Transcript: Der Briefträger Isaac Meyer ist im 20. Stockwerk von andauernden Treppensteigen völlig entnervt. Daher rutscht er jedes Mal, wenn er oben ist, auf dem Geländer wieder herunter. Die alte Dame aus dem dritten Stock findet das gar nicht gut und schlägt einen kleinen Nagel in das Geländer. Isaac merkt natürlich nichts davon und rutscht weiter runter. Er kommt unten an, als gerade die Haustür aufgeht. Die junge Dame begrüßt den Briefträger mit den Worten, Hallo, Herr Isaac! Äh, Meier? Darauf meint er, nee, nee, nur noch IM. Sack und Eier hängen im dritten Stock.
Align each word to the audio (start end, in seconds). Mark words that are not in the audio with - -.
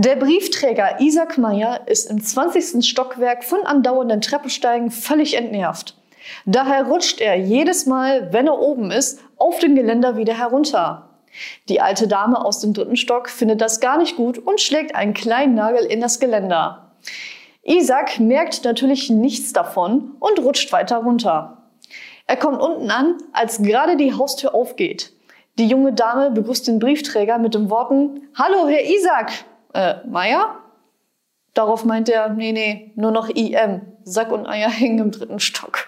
Der 0.00 0.14
Briefträger 0.14 1.00
Isaac 1.00 1.38
Meyer 1.38 1.80
ist 1.86 2.08
im 2.08 2.22
20. 2.22 2.88
Stockwerk 2.88 3.42
von 3.42 3.64
andauernden 3.64 4.20
Treppensteigen 4.20 4.92
völlig 4.92 5.36
entnervt. 5.36 5.96
Daher 6.46 6.84
rutscht 6.84 7.20
er 7.20 7.34
jedes 7.34 7.84
Mal, 7.84 8.32
wenn 8.32 8.46
er 8.46 8.60
oben 8.60 8.92
ist, 8.92 9.18
auf 9.38 9.58
dem 9.58 9.74
Geländer 9.74 10.16
wieder 10.16 10.38
herunter. 10.38 11.08
Die 11.68 11.80
alte 11.80 12.06
Dame 12.06 12.44
aus 12.44 12.60
dem 12.60 12.74
dritten 12.74 12.94
Stock 12.94 13.28
findet 13.28 13.60
das 13.60 13.80
gar 13.80 13.98
nicht 13.98 14.14
gut 14.14 14.38
und 14.38 14.60
schlägt 14.60 14.94
einen 14.94 15.14
kleinen 15.14 15.56
Nagel 15.56 15.84
in 15.84 16.00
das 16.00 16.20
Geländer. 16.20 16.92
Isaac 17.64 18.20
merkt 18.20 18.64
natürlich 18.64 19.10
nichts 19.10 19.52
davon 19.52 20.12
und 20.20 20.38
rutscht 20.38 20.70
weiter 20.70 20.98
runter. 20.98 21.64
Er 22.28 22.36
kommt 22.36 22.60
unten 22.60 22.92
an, 22.92 23.16
als 23.32 23.62
gerade 23.62 23.96
die 23.96 24.14
Haustür 24.14 24.54
aufgeht. 24.54 25.10
Die 25.58 25.66
junge 25.66 25.92
Dame 25.92 26.30
begrüßt 26.30 26.68
den 26.68 26.78
Briefträger 26.78 27.38
mit 27.38 27.54
den 27.54 27.68
Worten, 27.68 28.28
Hallo, 28.36 28.68
Herr 28.68 28.84
Isaac! 28.84 29.32
Äh, 29.74 30.06
Meier? 30.06 30.56
Darauf 31.54 31.84
meint 31.84 32.08
er, 32.08 32.28
nee, 32.28 32.52
nee, 32.52 32.92
nur 32.94 33.10
noch 33.10 33.28
IM. 33.28 33.82
Sack 34.04 34.30
und 34.30 34.46
Eier 34.46 34.70
hängen 34.70 34.98
im 34.98 35.10
dritten 35.10 35.40
Stock. 35.40 35.87